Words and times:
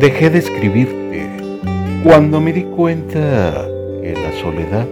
Dejé 0.00 0.28
de 0.28 0.38
escribirte 0.38 1.28
cuando 2.02 2.40
me 2.40 2.52
di 2.52 2.64
cuenta 2.64 3.64
que 4.02 4.12
la 4.12 4.32
soledad 4.42 4.86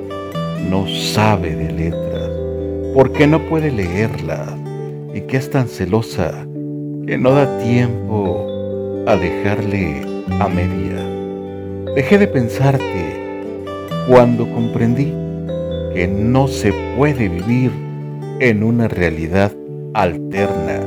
no 0.71 0.87
sabe 0.87 1.57
de 1.57 1.73
letras 1.73 2.31
porque 2.95 3.27
no 3.27 3.41
puede 3.49 3.73
leerlas 3.73 4.49
y 5.13 5.23
que 5.23 5.39
es 5.39 5.51
tan 5.51 5.67
celosa 5.67 6.47
que 7.05 7.19
no 7.19 7.33
da 7.33 7.59
tiempo 7.59 8.47
a 9.09 9.17
dejarle 9.17 10.03
a 10.39 10.49
media. 10.49 11.95
Dejé 11.97 12.19
de 12.19 12.29
pensarte 12.29 13.57
cuando 14.09 14.49
comprendí 14.49 15.13
que 15.95 16.07
no 16.07 16.47
se 16.47 16.73
puede 16.97 17.29
vivir 17.29 17.73
en 18.39 18.63
una 18.63 18.87
realidad 18.87 19.53
alterna, 19.95 20.81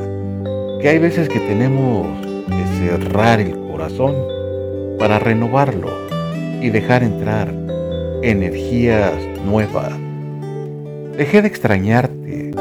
que 0.80 0.88
hay 0.88 0.98
veces 0.98 1.28
que 1.28 1.38
tenemos 1.40 2.06
que 2.46 2.88
cerrar 2.88 3.40
el 3.40 3.65
corazón 3.76 4.14
para 4.98 5.18
renovarlo 5.18 5.90
y 6.62 6.70
dejar 6.70 7.02
entrar 7.02 7.52
energías 8.22 9.12
nuevas. 9.44 9.92
Dejé 11.18 11.42
de 11.42 11.48
extrañarte 11.48 12.52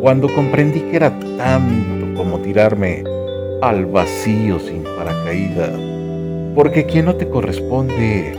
cuando 0.00 0.32
comprendí 0.34 0.80
que 0.80 0.96
era 0.96 1.10
tanto 1.36 2.14
como 2.16 2.38
tirarme 2.38 3.04
al 3.60 3.84
vacío 3.84 4.58
sin 4.58 4.84
paracaídas, 4.84 5.78
porque 6.54 6.86
quien 6.86 7.04
no 7.04 7.16
te 7.16 7.28
corresponde 7.28 8.34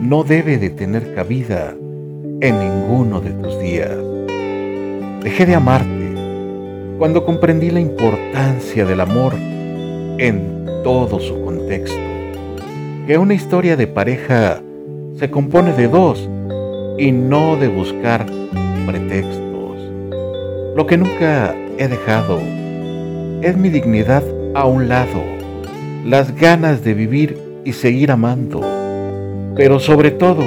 no 0.00 0.22
debe 0.22 0.58
de 0.58 0.70
tener 0.70 1.12
cabida 1.16 1.74
en 2.40 2.58
ninguno 2.60 3.20
de 3.20 3.30
tus 3.30 3.58
días. 3.58 3.98
Dejé 5.24 5.44
de 5.44 5.56
amarte 5.56 6.14
cuando 6.98 7.24
comprendí 7.24 7.70
la 7.70 7.80
importancia 7.80 8.84
del 8.84 9.00
amor 9.00 9.34
en 10.18 10.51
todo 10.82 11.20
su 11.20 11.40
contexto, 11.42 11.98
que 13.06 13.18
una 13.18 13.34
historia 13.34 13.76
de 13.76 13.86
pareja 13.86 14.60
se 15.16 15.30
compone 15.30 15.72
de 15.72 15.88
dos 15.88 16.28
y 16.98 17.12
no 17.12 17.56
de 17.56 17.68
buscar 17.68 18.26
pretextos. 18.86 19.78
Lo 20.76 20.86
que 20.86 20.96
nunca 20.96 21.54
he 21.78 21.88
dejado 21.88 22.38
es 23.42 23.56
mi 23.56 23.68
dignidad 23.68 24.22
a 24.54 24.66
un 24.66 24.88
lado, 24.88 25.22
las 26.04 26.34
ganas 26.34 26.84
de 26.84 26.94
vivir 26.94 27.38
y 27.64 27.72
seguir 27.72 28.10
amando, 28.10 28.60
pero 29.56 29.80
sobre 29.80 30.10
todo 30.10 30.44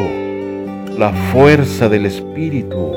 la 0.97 1.11
fuerza 1.31 1.89
del 1.89 2.05
espíritu 2.05 2.93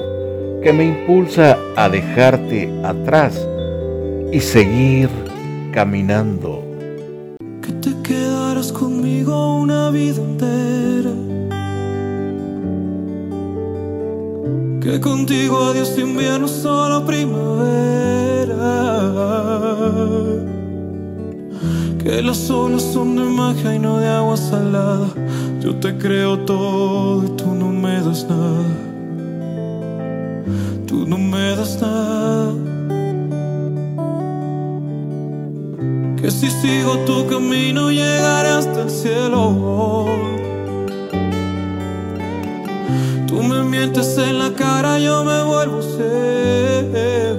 que 0.62 0.72
me 0.72 0.84
impulsa 0.84 1.56
a 1.76 1.88
dejarte 1.88 2.68
atrás 2.84 3.46
y 4.32 4.40
seguir 4.40 5.08
caminando. 5.72 6.57
Conmigo 8.98 9.58
una 9.58 9.90
vida 9.90 10.20
entera. 10.20 11.12
Que 14.80 15.00
contigo 15.00 15.56
adiós 15.66 15.96
invierno, 15.96 16.48
solo 16.48 17.06
primavera 17.06 18.56
que 22.02 22.20
las 22.22 22.50
olas 22.50 22.82
son 22.82 23.14
de 23.14 23.22
magia 23.22 23.72
y 23.72 23.78
no 23.78 23.98
de 23.98 24.08
agua 24.08 24.36
salada. 24.36 25.06
Yo 25.60 25.76
te 25.76 25.96
creo 25.96 26.40
todo 26.40 27.24
y 27.24 27.28
tú 27.36 27.54
no 27.54 27.70
me 27.70 28.02
das 28.02 28.26
nada. 28.28 28.66
Tú 30.88 31.06
no 31.06 31.18
me 31.18 31.54
das 31.54 31.80
nada. 31.80 32.77
Que 36.20 36.30
si 36.30 36.50
sigo 36.50 36.98
tu 37.06 37.26
camino 37.26 37.90
llegaré 37.90 38.48
hasta 38.48 38.82
el 38.82 38.90
cielo. 38.90 40.06
Tú 43.26 43.42
me 43.42 43.62
mientes 43.62 44.18
en 44.18 44.38
la 44.38 44.52
cara, 44.52 44.98
yo 44.98 45.24
me 45.24 45.44
vuelvo 45.44 45.80
ciego. 45.82 47.38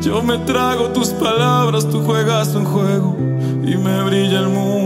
Yo 0.00 0.22
me 0.22 0.38
trago 0.38 0.88
tus 0.88 1.10
palabras, 1.10 1.88
tú 1.88 2.02
juegas 2.02 2.54
un 2.54 2.64
juego 2.64 3.16
y 3.64 3.76
me 3.76 4.02
brilla 4.02 4.40
el 4.40 4.48
mundo 4.48 4.83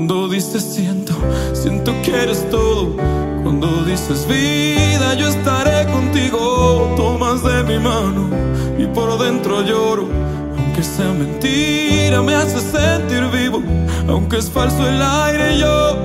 Cuando 0.00 0.30
dices 0.30 0.62
siento, 0.62 1.12
siento 1.52 1.92
que 2.02 2.22
eres 2.22 2.48
todo. 2.48 2.96
Cuando 3.42 3.84
dices 3.84 4.26
vida, 4.26 5.12
yo 5.12 5.28
estaré 5.28 5.92
contigo. 5.92 6.94
Tomas 6.96 7.42
de 7.44 7.62
mi 7.64 7.78
mano 7.78 8.30
y 8.78 8.86
por 8.86 9.18
dentro 9.18 9.60
lloro. 9.60 10.08
Aunque 10.56 10.82
sea 10.82 11.12
mentira, 11.12 12.22
me 12.22 12.34
hace 12.34 12.60
sentir 12.60 13.26
vivo. 13.26 13.62
Aunque 14.08 14.38
es 14.38 14.48
falso 14.48 14.88
el 14.88 15.02
aire, 15.02 15.58
yo 15.58 15.98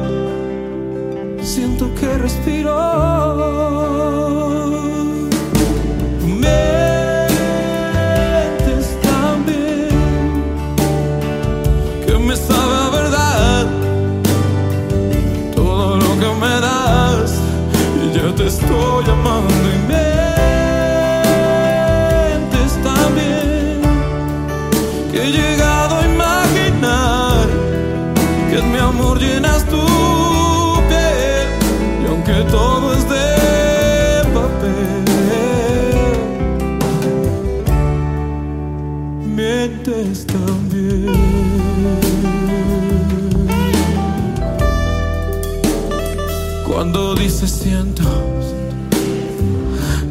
siento 1.42 1.90
que 1.96 2.18
respiro. 2.18 3.15
Estoy 18.48 19.06
amando 19.10 19.66
y 19.76 19.78
mientes 19.88 20.44
tan 22.84 23.16
bien 23.16 23.82
que 25.12 25.18
he 25.24 25.32
llegado 25.32 25.96
a 25.98 26.06
imaginar 26.06 27.48
que 28.50 28.60
en 28.60 28.72
mi 28.72 28.78
amor 28.78 29.20
llenas 29.20 29.66
tú 29.66 30.06
que 32.26 32.42
todo 32.46 32.94
es 32.94 33.08
de 33.08 34.24
papel. 34.34 35.04
Mientes 39.36 40.26
también. 40.26 41.14
Cuando 46.68 47.14
dices 47.14 47.52
siento, 47.52 48.04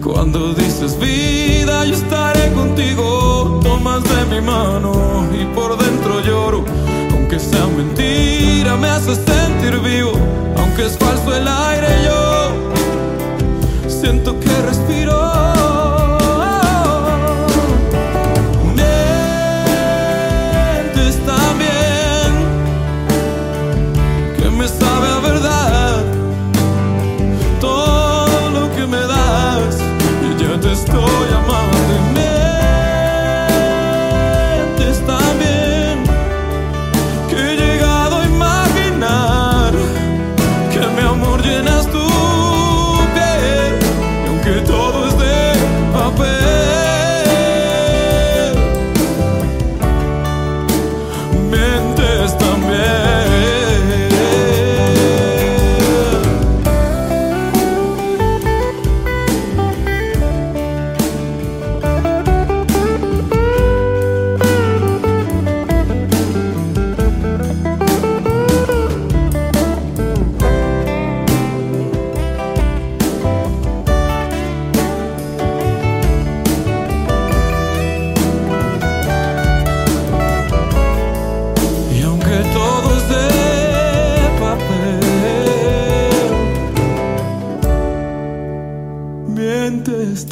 cuando 0.05 0.53
dices 0.55 0.99
vida, 0.99 1.85
yo 1.87 1.95
estaré 1.95 2.53
contigo. 2.53 3.61
Tomas 3.63 4.03
de 4.05 4.25
mi 4.27 4.41
mano 4.41 5.27
y 5.33 5.45
por 5.55 5.77
dentro 5.79 6.21
lloro. 6.21 6.65
Aunque 7.13 7.39
sea 7.39 7.67
mentira, 7.67 8.77
me 8.77 8.89
hace 8.89 9.15
sentir 9.15 9.81
vivo 9.81 10.13
aunque 10.57 10.87
es 10.87 10.97
falso 10.99 11.35
el 11.35 11.47
aire, 11.47 11.89
yo 12.05 12.53
siento 13.89 14.39
que 14.41 14.63
respiro. 14.63 15.34
amor 41.25 41.43
llenas 41.43 41.87
tu 41.91 42.14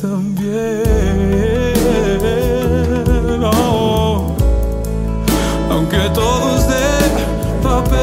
también. 0.02 0.82
Oh, 3.44 4.36
aunque 5.70 5.98
todo 6.12 6.56
es 6.56 6.66
de 6.68 6.82
papel, 7.62 8.02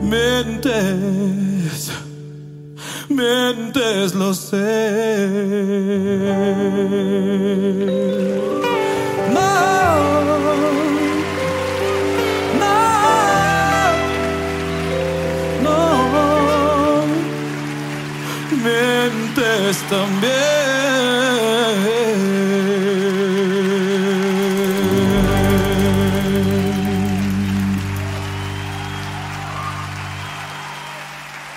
mientes, 0.00 1.90
mientes, 3.08 4.14
lo 4.14 4.32
sé. 4.32 4.62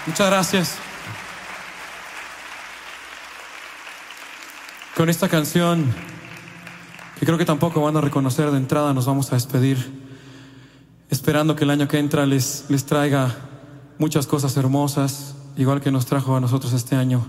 Muchas 0.05 0.27
gracias. 0.27 0.77
Con 4.97 5.09
esta 5.09 5.29
canción, 5.29 5.93
que 7.17 7.25
creo 7.25 7.37
que 7.37 7.45
tampoco 7.45 7.81
van 7.81 7.95
a 7.95 8.01
reconocer 8.01 8.51
de 8.51 8.57
entrada, 8.57 8.93
nos 8.93 9.05
vamos 9.05 9.31
a 9.31 9.35
despedir, 9.35 9.77
esperando 11.09 11.55
que 11.55 11.63
el 11.63 11.69
año 11.69 11.87
que 11.87 11.99
entra 11.99 12.25
les, 12.25 12.65
les 12.67 12.85
traiga 12.85 13.33
muchas 13.97 14.27
cosas 14.27 14.57
hermosas, 14.57 15.35
igual 15.55 15.79
que 15.79 15.91
nos 15.91 16.05
trajo 16.05 16.35
a 16.35 16.41
nosotros 16.41 16.73
este 16.73 16.97
año 16.97 17.25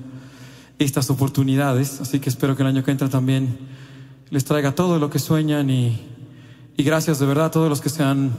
estas 0.78 1.10
oportunidades. 1.10 2.00
Así 2.00 2.20
que 2.20 2.28
espero 2.28 2.56
que 2.56 2.62
el 2.62 2.68
año 2.68 2.84
que 2.84 2.90
entra 2.90 3.08
también 3.08 3.58
les 4.30 4.44
traiga 4.44 4.74
todo 4.74 4.98
lo 4.98 5.10
que 5.10 5.18
sueñan 5.18 5.70
y, 5.70 6.00
y 6.76 6.82
gracias 6.82 7.18
de 7.18 7.26
verdad 7.26 7.46
a 7.46 7.50
todos 7.50 7.68
los 7.68 7.80
que 7.80 7.88
se 7.88 8.02
han 8.02 8.32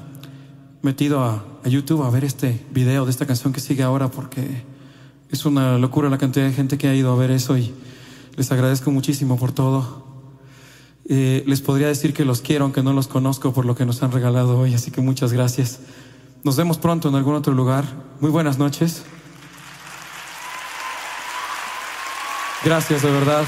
metido 0.81 1.21
a, 1.21 1.43
a 1.63 1.69
YouTube 1.69 2.03
a 2.03 2.09
ver 2.09 2.23
este 2.23 2.65
video 2.71 3.05
de 3.05 3.11
esta 3.11 3.25
canción 3.25 3.53
que 3.53 3.59
sigue 3.59 3.83
ahora, 3.83 4.09
porque 4.09 4.63
es 5.29 5.45
una 5.45 5.77
locura 5.77 6.09
la 6.09 6.17
cantidad 6.17 6.45
de 6.45 6.53
gente 6.53 6.77
que 6.77 6.87
ha 6.87 6.95
ido 6.95 7.11
a 7.11 7.15
ver 7.15 7.31
eso 7.31 7.57
y 7.57 7.73
les 8.35 8.51
agradezco 8.51 8.91
muchísimo 8.91 9.37
por 9.37 9.51
todo. 9.51 10.05
Eh, 11.09 11.43
les 11.47 11.61
podría 11.61 11.87
decir 11.87 12.13
que 12.13 12.25
los 12.25 12.41
quiero, 12.41 12.65
aunque 12.65 12.83
no 12.83 12.93
los 12.93 13.07
conozco 13.07 13.53
por 13.53 13.65
lo 13.65 13.75
que 13.75 13.85
nos 13.85 14.03
han 14.03 14.11
regalado 14.11 14.59
hoy, 14.59 14.73
así 14.73 14.91
que 14.91 15.01
muchas 15.01 15.33
gracias. 15.33 15.79
Nos 16.43 16.55
vemos 16.55 16.77
pronto 16.77 17.09
en 17.09 17.15
algún 17.15 17.35
otro 17.35 17.53
lugar. 17.53 17.85
Muy 18.19 18.29
buenas 18.29 18.57
noches. 18.57 19.03
Gracias, 22.63 23.01
de 23.01 23.11
verdad. 23.11 23.43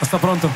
Hasta 0.00 0.18
pronto. 0.18 0.50